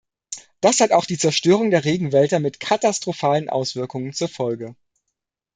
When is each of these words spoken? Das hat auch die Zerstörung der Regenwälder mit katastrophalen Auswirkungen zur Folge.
Das 0.61 0.79
hat 0.79 0.93
auch 0.93 1.05
die 1.05 1.19
Zerstörung 1.19 1.69
der 1.69 1.85
Regenwälder 1.85 2.39
mit 2.39 2.59
katastrophalen 2.59 3.49
Auswirkungen 3.51 4.13
zur 4.13 4.29
Folge. 4.29 4.75